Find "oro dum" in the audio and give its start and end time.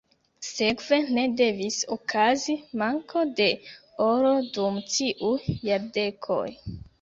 4.07-4.81